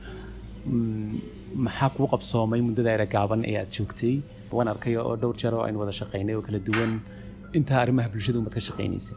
maxaa 1.66 1.88
kuu 1.96 2.06
qabsoomay 2.12 2.60
muddada 2.68 2.90
era 2.96 3.06
gaaban 3.14 3.40
ee 3.50 3.56
aad 3.62 3.70
joogtay? 3.76 4.14
Waan 4.56 4.68
arkay 4.72 4.94
oo 5.02 5.14
dhowr 5.22 5.36
jeer 5.40 5.54
oo 5.58 5.62
aynu 5.66 5.78
wada 5.82 5.92
shaqaynay 6.00 6.34
oo 6.38 6.42
kala 6.46 6.58
duwan. 6.68 6.92
Intaa 7.58 7.78
arrimaha 7.84 8.08
bulshada 8.12 8.38
umad 8.40 8.52
ka 8.56 8.60
shaqaynaysay 8.68 9.16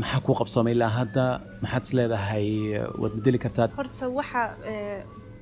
maxaa 0.00 0.20
kuu 0.26 0.34
qabsoomay 0.40 0.72
ilaa 0.76 0.92
hadda? 1.00 1.24
Maxaad 1.62 1.82
is 1.86 1.92
leedahay 1.98 2.48
waad 3.02 3.12
bedeli 3.18 3.38
kartaa 3.44 3.68
horta 3.80 4.06
waxa 4.18 4.42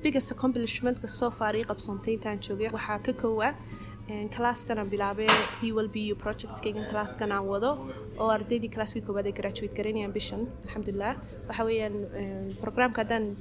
biggest 0.03 0.29
accomplishmentka 0.35 1.07
soo 1.19 1.31
far 1.39 1.53
ii 1.59 1.65
qabsoontay 1.71 2.13
intaan 2.17 2.37
joogay 2.45 2.69
waxaa 2.77 2.99
ka 3.05 3.13
koowa 3.21 3.49
classkan 3.53 3.82
aan 4.09 4.89
bilaabay 4.89 5.27
he 5.61 5.71
will 5.71 5.87
be 5.87 5.99
you 6.01 6.15
projectkaygan 6.15 6.85
classkan 6.91 7.31
aan 7.31 7.45
wado. 7.47 7.71
Oo 8.19 8.29
ardaydii 8.29 8.69
classkii 8.75 9.01
koowaad 9.07 9.25
ay 9.25 9.31
graduate 9.31 9.73
garanayaan 9.77 10.11
bishan 10.13 10.41
alxamdulilah 10.65 11.15
waxa 11.47 11.63
weeyaan 11.63 11.95
programka 12.61 13.01
haddaan 13.03 13.35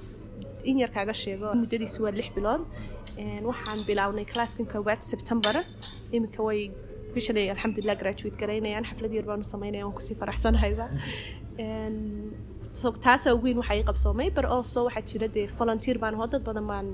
in 0.64 0.78
yar 0.78 0.90
kaaga 0.96 1.12
sheego 1.12 1.48
muddadiisu 1.60 2.02
waa 2.04 2.12
lix 2.18 2.28
bilood. 2.36 2.62
Waxaan 3.50 3.78
bilaabnay 3.88 4.24
classkan 4.32 4.66
koowaad 4.66 5.02
september. 5.02 5.54
Iminka 6.12 6.42
way 6.48 6.70
bishan 7.14 7.36
ay 7.36 7.50
alxamdulilah 7.54 7.96
graduate 8.02 8.36
garaynayaan 8.42 8.84
xaflad 8.90 9.12
yar 9.18 9.24
baanu 9.30 9.44
samaynaya 9.54 9.84
waan 9.86 9.94
ku 9.98 10.00
sii 10.08 10.14
faraxsanahayba. 10.22 10.86
So 12.80 12.86
taasaa 13.06 13.34
ugu 13.36 13.44
weyn 13.46 13.58
waxaa 13.62 13.76
ii 13.80 13.84
qabsoomay 13.90 14.28
but 14.36 14.44
also 14.54 14.78
waxaa 14.88 15.04
jira 15.10 15.26
dee 15.36 15.46
volunteer 15.58 15.98
baan 15.98 16.14
hoo 16.20 16.26
dad 16.32 16.42
badan 16.48 16.66
baan 16.72 16.86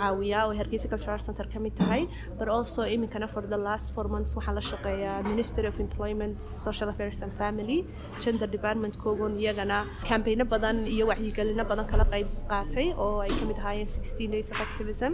caawiyaa 0.00 0.42
oo 0.48 0.54
hargeysa 0.60 0.88
cultural 0.92 1.20
center 1.26 1.46
ka 1.52 1.58
mid 1.64 1.74
tahay 1.80 2.02
but 2.38 2.48
also 2.56 2.80
iminkana 2.94 3.26
for 3.34 3.42
the 3.54 3.60
last 3.68 3.86
four 3.94 4.06
months 4.14 4.32
waxaan 4.38 4.54
la 4.60 4.64
shaqeeyaa 4.70 5.16
ministry 5.30 5.66
of 5.72 5.76
employment 5.86 6.36
social 6.66 6.88
affairs 6.94 7.18
and 7.26 7.32
family 7.42 7.78
gender 8.24 8.48
department 8.56 8.94
koogon 9.04 9.34
iyagana 9.44 9.78
campaigno 10.10 10.44
badan 10.54 10.78
iyo 10.94 11.04
wacyigelino 11.12 11.64
badan 11.72 11.86
kala 11.92 12.04
qayb 12.14 12.28
qaatay 12.52 12.86
oo 13.04 13.16
ay 13.26 13.30
ka 13.40 13.44
mid 13.50 13.58
ahaayeen 13.62 13.90
sixteen 13.96 14.30
days 14.36 14.48
of 14.54 14.58
activism 14.68 15.12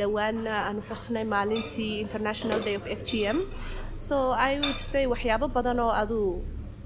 dhawaana 0.00 0.54
aanu 0.68 0.80
xusnay 0.90 1.24
maalintii 1.34 1.90
international 2.04 2.58
day 2.68 2.74
of 2.80 2.84
f 2.98 3.00
g 3.08 3.26
m. 3.36 3.38
So 4.06 4.16
i 4.48 4.52
would 4.62 4.80
say 4.92 5.02
waxyaabo 5.12 5.46
badan 5.58 5.78
oo 5.86 5.92
aduu 6.02 6.26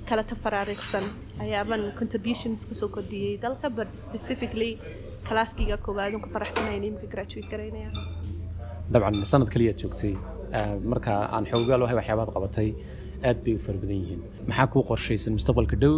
kala 0.08 0.22
tafaraariqsan 0.30 1.04
ayaaban 1.44 1.82
contributions 2.00 2.60
ka 2.70 2.74
soo 2.80 2.88
kordhiyey 2.96 3.32
dalka 3.44 3.68
but 3.78 3.88
specifically 4.06 4.70
kalaaskiga 5.28 5.76
koowaad 5.86 6.14
ka 6.24 6.28
faraxsanayn 6.34 6.84
iminka 6.88 7.06
graduate 7.14 7.48
garaynaya 7.52 7.90
dabcan 8.92 9.16
sanad 9.32 9.48
kaliyaad 9.54 9.78
joogtay. 9.82 10.14
Marka 10.92 11.12
aan 11.34 11.44
xoogaal 11.52 11.80
wahay 11.84 11.96
waxyaabaad 12.00 12.30
qabatay. 12.36 12.68
Aad 13.28 13.38
bay 13.44 13.54
u 13.58 13.60
fara 13.66 13.78
badan 13.82 13.98
yihiin. 14.02 14.20
Maxaa 14.48 14.66
kuu 14.72 14.82
qorshaysan 14.90 15.32
mustaqbalka 15.38 15.76
dhow 15.82 15.96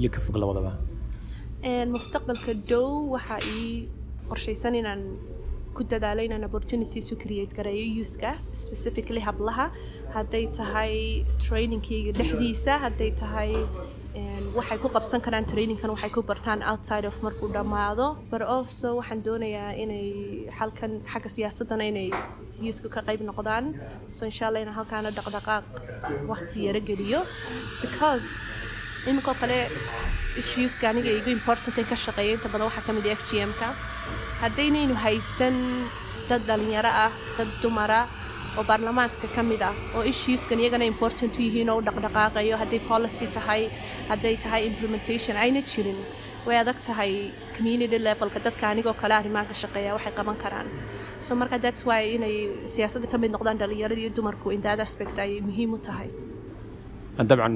iyo 0.00 0.10
ka 0.14 0.20
fog 0.26 0.36
labadaba? 0.42 0.72
Mustaqbalka 1.94 2.52
dhow 2.70 2.88
waxaa 3.14 3.38
ii 3.58 3.88
qorshaysan 4.30 4.74
inaan 4.80 5.02
ku 5.76 5.84
dadaalo 5.92 6.22
inaan 6.28 6.44
opportunities 6.48 7.06
u 7.12 7.16
create 7.22 7.52
gareeyo 7.58 7.84
youthka 7.98 8.30
specifically 8.64 9.20
hablaha. 9.28 9.66
Hadday 10.14 10.44
tahay 10.58 10.94
trainingkayga 11.44 12.12
dhexdiisa 12.18 12.72
hadday 12.84 13.10
tahay 13.22 13.52
waxay 14.58 14.78
ku 14.82 14.88
qabsan 14.92 15.20
karaan 15.24 15.46
trainingkan 15.48 15.88
waxay 15.94 16.10
ku 16.12 16.20
bartaan 16.22 16.60
outside 16.70 17.04
of 17.08 17.14
markuu 17.24 17.48
dhammaado. 17.56 18.06
But 18.30 18.42
also 18.54 19.00
waxaan 19.00 19.22
doonayaa 19.26 19.72
inay 19.82 20.08
halkan 20.58 21.00
xagga 21.12 21.28
siyaasadana 21.36 21.84
inay 21.92 22.08
youthku 22.60 22.88
ka 22.94 23.00
qayb 23.08 23.20
noqdaan. 23.24 23.64
So 24.16 24.22
insha 24.30 24.44
allah 24.48 24.60
inaan 24.64 24.76
halkaana 24.80 25.10
dhaqdhaqaaq 25.16 25.64
waqti 26.30 26.56
yaro 26.68 26.80
geliyo. 26.88 27.20
Because 27.82 28.26
iminkoo 29.08 29.34
kale 29.40 29.58
issueska 30.40 30.84
aniga 30.92 31.10
igu 31.18 31.30
important 31.38 31.74
ka 31.90 31.96
shaqeeya 32.06 32.36
inta 32.36 32.48
badan 32.52 32.68
waxaa 32.68 32.84
ka 32.86 32.92
mid 32.96 33.06
ah 33.08 33.16
f 33.20 33.22
g 33.28 33.40
m-ka. 33.50 33.68
Haddaynaynu 34.42 34.94
haysan 35.04 35.56
dad 36.28 36.42
dhalinyaro 36.48 36.92
ah 37.06 37.12
dad 37.38 37.48
dumara 37.62 38.00
oo 38.58 38.64
baarlamaanka 38.70 39.28
ka 39.36 39.42
mid 39.50 39.62
ah 39.68 39.74
oo 39.96 40.02
issueskan 40.12 40.58
iyagana 40.62 40.84
important 40.92 41.34
yihiin 41.44 41.68
oo 41.72 41.78
u 41.80 41.84
dhaqdhaqaaqayo 41.88 42.54
hadday 42.62 42.80
policy 42.90 43.26
tahay 43.36 43.62
hadday 44.10 44.34
tahay 44.44 44.62
implementation 44.70 45.36
ayna 45.44 45.60
jirin. 45.72 46.00
Way 46.46 46.56
adag 46.62 46.78
tahay 46.86 47.10
community 47.56 47.98
levelka 48.06 48.38
dadka 48.46 48.64
anigoo 48.72 48.94
kale 49.02 49.14
arrimaha 49.20 49.54
shaqeeya 49.62 49.90
waxay 49.96 50.12
qaban 50.18 50.36
karaan. 50.44 50.68
So 51.24 51.30
marka 51.40 51.56
that's 51.64 51.82
why 51.88 52.00
inay 52.16 52.34
siyaasadda 52.72 53.06
ka 53.12 53.16
mid 53.24 53.30
noqdaan 53.34 53.58
dhalinyarada 53.62 54.00
iyo 54.04 54.10
dumarku 54.18 54.48
in 54.56 54.60
that 54.66 54.80
aspect 54.86 55.16
ay 55.24 55.30
muhiim 55.48 55.70
u 55.76 55.78
tahay. 55.88 56.08
Dabcan 57.30 57.54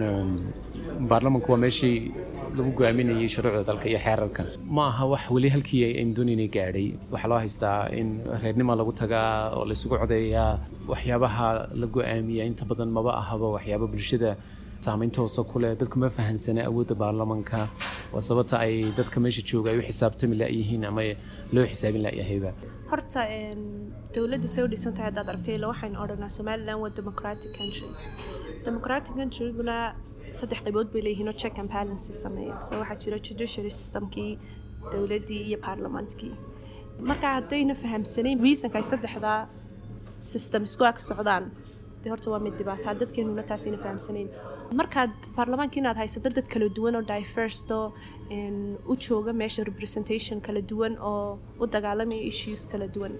baarlamanku 1.10 1.48
waa 1.52 1.60
meeshii 1.64 1.96
lagu 2.58 2.70
go'aaminayay 2.78 3.28
shuruucda 3.34 3.62
dalka 3.70 3.86
iyo 3.92 3.98
xeerarka. 4.06 4.42
Ma 4.76 4.84
aha 4.90 5.04
wax 5.12 5.24
weli 5.34 5.48
halkii 5.54 5.82
doonaynay 6.16 6.48
gaadhay. 6.56 6.88
Waxaa 7.12 7.28
loo 7.32 7.38
haystaa 7.44 7.88
in 8.00 8.08
reernima 8.42 8.74
lagu 8.80 8.92
tagaa 9.02 9.52
oo 9.56 9.64
laysugu 9.70 9.96
codeeyaa. 10.02 10.58
Waxyaabaha 10.92 11.48
la 11.80 11.86
go'aamiya 11.96 12.44
inta 12.50 12.64
badan 12.70 12.88
maba 12.96 13.12
ahaba 13.22 13.46
waxyaaba 13.56 13.86
bulshada 13.92 14.30
saamaynta 14.80 15.18
hoose 15.22 15.42
ku 15.50 15.58
leh. 15.62 15.72
Dadku 15.80 15.98
ma 15.98 16.08
fahansana 16.18 16.60
awoodda 16.70 16.94
baarlamanka 17.02 17.68
waa 18.14 18.20
sababta 18.28 18.56
ay 18.64 18.74
dadka 18.98 19.20
meesha 19.20 19.42
jooga 19.50 19.68
ay 19.72 19.78
u 19.80 19.82
xisaabtami 19.88 20.34
layihiin 20.42 20.84
ama 20.90 21.02
loo 21.54 21.64
xisaabin 21.70 22.02
layahayba 22.06 22.50
horta 22.90 23.20
dowladdu 24.14 24.48
say 24.54 24.62
u 24.64 24.68
dhisan 24.72 24.92
tahay 24.96 25.06
haddaad 25.10 25.28
aragtay 25.32 25.54
ila 25.58 25.66
waxaynu 25.72 25.96
odhanaa 26.04 26.30
somaliland 26.36 26.80
waa 26.82 26.90
democratic 27.00 27.50
country. 27.58 27.86
Democratic 28.68 29.12
countryguna 29.20 29.76
saddex 30.38 30.60
qaybood 30.66 30.88
bay 30.94 31.02
leeyihiin 31.06 31.28
oo 31.32 31.36
check 31.42 31.58
and 31.62 31.70
balance 31.76 32.06
sameeya 32.24 32.56
so 32.68 32.72
waxaa 32.82 32.98
jira 33.04 33.18
judiciary 33.28 33.70
systemkii 33.80 34.30
dowladdii 34.92 35.42
iyo 35.48 35.58
baarlamaankii 35.66 36.32
marka 37.10 37.26
haddayna 37.36 37.74
fahamsanayn 37.84 38.38
reasonka 38.46 38.76
ay 38.80 38.86
saddexdaa 38.92 39.38
system 40.32 40.62
isku 40.68 40.84
ag 40.90 40.98
socdaan 41.08 41.44
dee 42.02 42.10
horta 42.12 42.28
waa 42.34 42.42
mid 42.46 42.54
dhibaataa 42.60 42.94
dadkeenuna 43.00 43.42
taasayna 43.50 43.78
fahamsanayn. 43.84 44.28
Markaad 44.80 45.12
baarlamaanka 45.36 45.76
inaad 45.80 45.98
haysato 46.02 46.30
dad 46.36 46.46
kala 46.52 46.68
duwan 46.76 46.94
oo 46.98 47.04
diversto 47.12 47.76
u 48.92 48.94
jooga 49.06 49.32
meesha 49.40 49.64
representation 49.70 50.40
kala 50.46 50.60
duwan 50.70 50.94
oo 51.10 51.38
u 51.62 51.66
dagaalamaya 51.74 52.22
issues 52.30 52.62
kala 52.72 52.86
duwan 52.96 53.14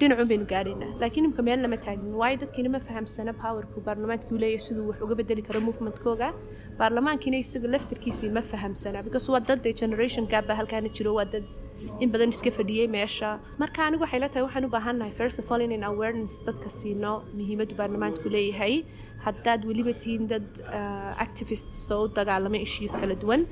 dhinacun 0.00 0.28
baynu 0.30 0.46
gaadhaynaa 0.52 0.90
laakiin 1.02 1.24
imika 1.28 1.42
meel 1.48 1.60
lama 1.64 1.78
taagnin 1.86 2.14
waayo 2.22 2.36
dadkiina 2.42 2.70
ma 2.76 2.80
fahamsana 2.88 3.32
powerku 3.42 3.78
baarlamaanka 3.86 4.28
uu 4.34 4.40
leeyahay 4.44 4.62
siduu 4.68 4.86
wax 4.90 4.98
uga 5.06 5.14
bedeli 5.20 5.42
karo 5.48 5.60
movementkooga. 5.68 6.28
Baarlamaankiina 6.80 7.38
isaga 7.44 7.68
laftarkiisii 7.74 8.30
ma 8.38 8.42
fahamsana 8.52 8.98
because 9.06 9.26
waa 9.34 9.40
dad 9.50 9.62
generation 9.82 10.24
gap 10.32 10.44
baa 10.50 10.56
halkaana 10.60 10.88
jiro 10.98 11.14
waa 11.18 11.24
dad 11.34 11.44
in 12.02 12.08
badan 12.12 12.30
iska 12.34 12.50
fadhiyey 12.58 12.86
meesha. 12.96 13.30
Marka 13.62 13.80
anigu 13.86 14.02
waxay 14.06 14.20
la 14.24 14.28
tahay 14.34 14.44
waxaan 14.48 14.64
u 14.68 14.70
baahannahay 14.76 15.12
first 15.20 15.38
of 15.42 15.50
all 15.52 15.60
inayn 15.66 15.84
awareness 15.92 16.34
dadka 16.48 16.68
siino 16.78 17.12
muhiimaddu 17.38 17.74
baarlamaanku 17.80 18.28
leeyahay 18.36 18.74
haddaad 19.26 19.60
weliba 19.70 19.92
tihiin 20.02 20.24
dad 20.32 20.48
activists 21.26 21.78
oo 21.96 22.02
u 22.06 22.08
dagaalama 22.18 22.58
issues 22.66 22.94
kala 23.02 23.14
duwan 23.22 23.42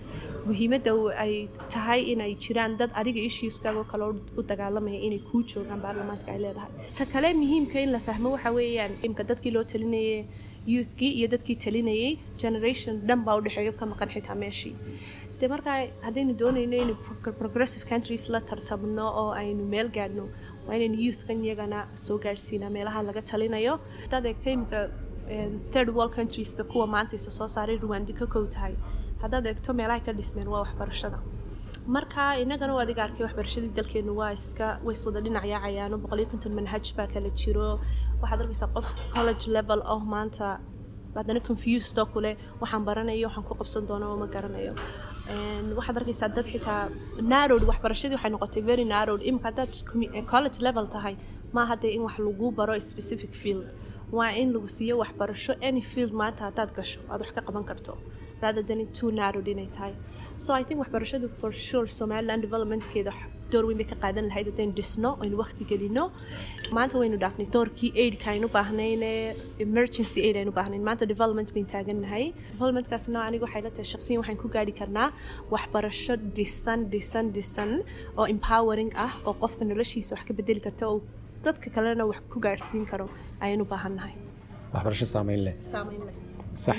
muhiimadda 0.49 0.93
ay 1.25 1.35
tahay 1.75 2.01
inay 2.13 2.33
jiraan 2.45 2.73
dad 2.81 2.91
adiga 3.01 3.21
issueskaago 3.31 3.83
kale 3.93 4.05
u 4.39 4.43
dagaalamaya 4.51 5.01
inay 5.09 5.21
kuu 5.29 5.43
joogaan 5.53 5.81
baarlamaanka 5.85 6.29
ay 6.35 6.41
leedahay 6.45 6.73
ta 6.99 7.05
kale 7.15 7.29
muhiimka 7.43 7.79
in 7.85 7.91
la 7.97 8.01
fahmo 8.09 8.29
waxa 8.37 8.51
weeyaan 8.59 8.93
imka 9.09 9.23
dadkii 9.31 9.53
loo 9.57 9.65
talinayay 9.73 10.19
youthkii 10.75 11.11
iyo 11.19 11.27
dadkii 11.35 11.57
talinayay 11.65 12.11
generation 12.43 12.95
dhan 13.09 13.21
baa 13.27 13.37
udhexeeyo 13.41 13.73
ka 13.81 13.85
maqan 13.93 14.09
xitaa 14.15 14.37
meeshii 14.45 14.75
de 15.41 15.47
markaa 15.53 15.79
haddaynu 16.07 16.33
doonayno 16.43 16.75
inaynu 16.77 16.95
progressive 17.41 17.85
countries 17.93 18.25
la 18.35 18.41
tartamno 18.51 19.07
oo 19.23 19.31
aynu 19.43 19.65
meel 19.75 19.89
gaadhno 19.97 20.25
waa 20.67 20.77
inaynu 20.79 20.97
youthkan 21.07 21.39
iyagana 21.47 21.79
soo 22.05 22.19
gaadhsiinaa 22.27 22.71
meelaha 22.77 23.01
laga 23.09 23.23
talinayo 23.31 23.75
haddaad 24.05 24.25
eegto 24.31 24.49
imika 24.57 24.81
third 25.73 25.89
world 25.97 26.13
countries-ka 26.19 26.65
kuwa 26.65 26.87
maanta 26.87 27.17
isa 27.17 27.31
soo 27.31 27.49
saaray 27.49 27.77
ruwandi 27.85 28.13
ka 28.21 28.27
kow 28.27 28.45
tahay. 28.47 28.75
Haddaad 29.23 29.47
eegto 29.47 29.73
meelahay 29.73 30.01
ka 30.07 30.13
dhismeen 30.13 30.49
waa 30.49 30.63
waxbarashada. 30.65 31.19
Marka 31.87 32.37
inagana 32.43 32.75
adiga 32.83 33.03
arkay 33.07 33.25
waxbarashadii 33.27 33.73
dalkeenu 33.79 34.13
waa 34.21 34.33
iska 34.33 34.81
ways 34.85 35.01
wada 35.07 35.21
dhinac 35.21 35.45
yaacayaano 35.45 35.97
boqoliyo 36.03 36.29
konton 36.33 36.53
manhaj 36.59 36.93
baa 36.97 37.07
kala 37.07 37.31
jiro. 37.41 37.81
Waxaad 38.23 38.41
arkaysaa 38.45 38.69
qof 38.77 38.87
college 39.15 39.45
level 39.57 39.81
oh 39.95 40.01
maanta 40.15 40.61
haddana 41.15 41.41
confused 41.49 41.99
oo 41.99 42.07
kule 42.07 42.37
waxaan 42.61 42.85
baranayo 42.89 43.27
waxaan 43.29 43.45
ku 43.49 43.55
qabsan 43.61 43.87
doona 43.89 44.07
oo 44.13 44.17
ma 44.23 44.27
garanayo. 44.35 44.73
Waxaad 45.79 45.97
arkaysaa 46.01 46.29
dad 46.37 46.47
xitaa 46.53 46.89
narrowd 47.33 47.65
waxbarashadii 47.71 48.17
waxay 48.19 48.31
noqotay 48.35 48.63
very 48.71 48.85
narrowd 48.85 49.23
imika 49.29 49.47
haddaad 49.51 49.71
college 50.33 50.59
level 50.67 50.87
tahay 50.97 51.17
ma 51.53 51.63
hadee 51.71 51.93
in 51.97 52.03
wax 52.07 52.19
lagu 52.19 52.51
baro 52.59 52.75
specific 52.81 53.33
field 53.43 53.65
waa 54.17 54.31
in 54.43 54.49
lagu 54.55 54.69
siiyo 54.77 54.95
waxbarasho 55.03 55.53
any 55.69 55.83
field 55.93 56.13
maanta 56.23 56.43
haddaad 56.49 56.71
gasho 56.79 57.01
aad 57.13 57.21
wax 57.25 57.31
ka 57.37 57.41
qaban 57.49 57.65
karto 57.71 57.93
inay 59.53 59.69
tahay 59.77 59.95
so 60.45 60.51
i 60.61 60.63
think 60.67 60.79
waxbarashadu 60.83 61.27
for 61.41 61.51
sure 61.67 61.87
somaliland 62.01 62.41
developmentkeeda 62.47 63.13
door 63.53 63.65
weyn 63.69 63.79
bay 63.81 63.87
ka 63.93 63.97
qaadan 64.05 64.25
lahayd 64.31 64.47
haddaynu 64.51 64.73
dhisno 64.79 65.11
aynu 65.25 65.37
waqti 65.43 65.65
gelino. 65.71 66.05
Maanta 66.77 66.95
waynu 67.03 67.17
dhaafnay 67.23 67.47
doorkii 67.57 67.91
aidka 68.03 68.27
aynu 68.35 68.47
baahnayne 68.57 69.11
emergency 69.67 70.19
aid 70.29 70.37
aynu 70.41 70.53
baahnayn. 70.59 70.83
Maanta 70.89 71.05
development 71.13 71.49
bayn 71.57 71.67
taagannahay 71.75 72.25
developmentkaasna 72.55 73.19
aniga 73.29 73.45
waxay 73.47 73.63
la 73.67 73.71
tahay 73.77 73.89
shaqsiyan 73.93 74.19
waxaan 74.23 74.39
ku 74.43 74.49
gaari 74.57 74.73
karnaa 74.81 75.09
waxbarasho 75.55 76.15
dhisan 76.37 76.81
dhisan 76.95 77.27
dhisan 77.37 77.71
oo 78.19 78.27
empowering 78.35 78.91
ah 79.07 79.13
oo 79.29 79.35
qofka 79.43 79.63
noloshiisa 79.71 80.11
wax 80.17 80.23
ka 80.29 80.33
bedeli 80.41 80.61
karta 80.67 80.85
dadka 81.47 81.71
kalena 81.77 82.05
wax 82.11 82.21
ku 82.33 82.41
gaadhsiin 82.47 82.85
karo 82.91 83.07
ayaynu 83.45 83.65
baahannahay. 83.73 84.15
Waxbarasho 84.75 85.07
saameyn 85.15 85.41
leh. 85.47 85.55
Sax. 86.65 86.77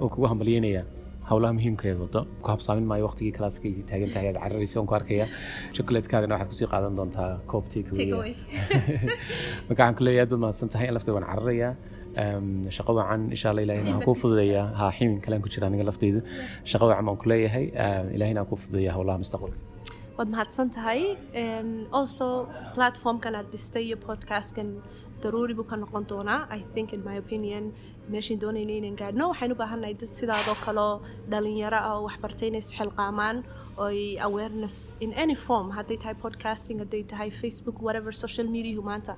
Oo 0.00 0.08
kugu 0.12 0.26
hambalyeynayaa 0.32 0.84
howlaha 1.30 1.56
muhiimkeed 1.56 1.98
wado 2.04 2.20
ku 2.42 2.48
habsaamin 2.52 2.86
maayo 2.90 3.04
waqtigii 3.08 3.32
kalaaska 3.36 3.68
taagan 3.90 4.10
tahay 4.14 4.28
aad 4.30 4.38
cararaysa 4.44 4.76
oon 4.80 4.88
ku 4.90 4.94
arkaya 4.98 5.26
chocolatekagana 5.76 6.34
waxaad 6.34 6.50
ku 6.52 6.56
sii 6.60 6.68
qaadan 6.72 6.96
doontaa 6.98 7.30
koob 7.50 7.64
takeaway 7.72 8.32
marka 9.66 9.80
waxaan 9.80 9.96
ku 9.98 10.04
leeyahay 10.06 10.24
aad 10.24 10.30
baad 10.32 10.42
mahadsan 10.44 10.72
tahay 10.74 10.88
lafteeda 10.96 11.16
waan 11.18 11.28
cararayaa. 11.32 11.74
Shaqo 12.76 12.92
wacan 12.98 13.22
insha 13.34 13.50
allah 13.50 13.64
ilahina 13.66 13.94
aan 13.94 14.02
kuu 14.06 14.14
fududeeyaa. 14.22 14.66
Haa 14.80 14.90
ximin 14.96 15.20
kalean 15.24 15.42
ku 15.44 15.48
jira 15.54 15.66
aniga 15.68 15.90
lafteyda 15.90 16.20
shaqo 16.72 16.84
wacan 16.90 17.04
baan 17.08 17.18
ku 17.22 17.26
leeyahay. 17.32 17.66
Ilahina 18.16 18.38
aan 18.42 18.48
kuu 18.50 18.58
fududeeyaa 18.64 18.96
howlaha 18.98 19.18
mustaqbalka 19.24 19.73
waad 20.16 20.28
mahadsan 20.34 20.68
tahay 20.76 21.00
also 21.98 22.26
platformkan 22.76 23.34
aad 23.38 23.48
dhistay 23.54 23.82
iyo 23.88 23.96
podcastkan 24.08 24.68
daruuri 25.22 25.54
buu 25.58 25.66
ka 25.70 25.76
noqon 25.82 26.04
doonaa 26.12 26.40
i 26.58 26.60
think 26.74 26.88
in 26.96 27.00
my 27.08 27.16
opinion 27.24 27.64
meeshaan 28.14 28.38
doonayna 28.44 28.74
inaan 28.80 28.96
gaadhno 29.02 29.24
waxaynu 29.32 29.54
u 29.56 29.60
baahannahay 29.62 29.94
dad 30.02 30.12
sidaadoo 30.20 30.56
kaleo 30.66 30.90
dhalinyaro 31.32 31.78
ah 31.88 31.92
oo 31.96 32.02
waxbartay 32.08 32.48
inay 32.50 32.62
isxilqaamaan 32.66 33.36
oy 33.86 33.98
awareness 34.26 34.76
in 35.04 35.10
any 35.24 35.34
form. 35.46 35.66
Hadday 35.76 35.96
tahay 36.02 36.16
podcasting 36.24 36.76
hadday 36.82 37.02
tahay 37.12 37.28
facebook 37.42 37.76
whatever 37.86 38.12
social 38.24 38.46
mediahu 38.56 38.82
maanta 38.90 39.14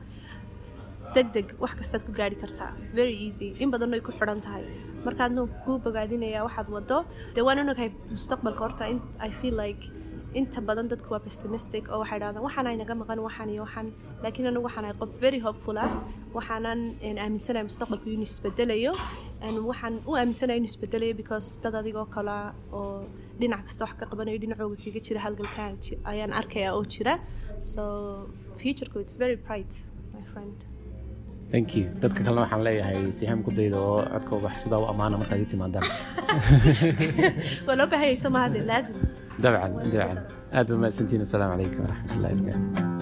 deg 1.17 1.27
deg 1.37 1.47
wax 1.65 1.73
kastaad 1.81 2.03
ku 2.09 2.13
gaari 2.21 2.37
kartaa 2.45 2.71
very 2.99 3.17
easy. 3.27 3.49
In 3.63 3.69
badan 3.75 3.93
ay 3.97 4.01
ku 4.07 4.13
xidhan 4.19 4.41
tahay. 4.47 4.65
Markaadna 5.07 5.43
kuu 5.65 5.77
bogaadinayaa 5.87 6.47
waxaad 6.49 6.69
wado 6.77 6.99
dee 7.37 7.45
waan 7.49 7.59
onogahay 7.65 7.91
mustaqbalka 8.15 8.63
horta. 8.67 8.85
I 9.29 9.31
feel 9.41 9.57
like 9.65 9.83
inta 10.35 10.61
badan 10.61 10.89
dadku 10.89 11.09
waa 11.15 11.23
pessimistic 11.27 11.89
oo 11.93 11.99
waxay 12.03 12.19
dhahdaan 12.23 12.43
waxaan 12.47 12.67
ay 12.67 12.77
naga 12.83 12.95
maqan 13.03 13.19
waxaan 13.27 13.49
iyo 13.55 13.63
waxaan. 13.67 13.87
Laakiin 14.23 14.47
anigu 14.51 14.65
waxaan 14.69 14.85
ahay 14.85 14.97
qof 15.01 15.13
very 15.21 15.41
hopeful 15.47 15.77
ah. 15.79 15.91
Waxaanan 16.37 16.81
aaminsanahay 17.25 17.65
mustaqbalku 17.71 18.07
inuu 18.17 18.29
isbedelayo 18.31 18.93
waxaan 19.71 19.95
u 20.09 20.13
aaminsanahay 20.21 20.59
inuu 20.61 20.71
isbedelayo 20.73 21.15
because 21.23 21.47
dad 21.63 21.75
adigoo 21.81 22.07
kale 22.17 22.39
oo 22.79 23.05
dhinac 23.41 23.63
kasta 23.69 23.85
wax 23.87 23.95
ka 24.01 24.05
qabanayo 24.11 24.39
dhinacooga 24.43 24.77
kaga 24.85 25.01
jira 25.07 25.21
halgalkaan 25.27 25.73
ayaan 26.13 26.33
arkayaa 26.41 26.73
oo 26.79 26.85
jira. 26.95 27.15
So 27.73 27.83
futureku 28.61 28.97
it's 29.05 29.17
very 29.25 29.37
bright 29.47 29.73
my 30.15 30.25
friend. 30.33 30.57
Thank 31.53 31.77
you. 31.77 31.85
Dadka 32.03 32.21
kalena 32.27 32.43
waxaan 32.45 32.63
leeyahay 32.67 33.01
sihaam 33.19 33.41
ku 33.47 33.51
dayda 33.59 33.79
oo 33.79 34.01
codkooga 34.13 34.51
sidaa 34.63 34.81
u 34.85 34.87
ammaana 34.93 35.17
markaad 35.21 35.41
ii 35.45 35.51
timaadaan. 35.55 35.87
Waa 37.67 37.77
loo 37.81 37.89
baahayay 37.93 38.17
soo 38.23 38.33
mahadin 38.37 38.67
laazim 38.73 38.99
dabcan 39.43 39.73
dabcan 39.93 40.19
aad 40.59 40.67
ba 40.73 40.77
mahadsantihin 40.83 41.23
assalaamu 41.27 41.53
calaykum 41.57 41.81
waraxmat 41.85 42.17
ullahi 42.17 42.35
wabarakaatu 42.41 42.96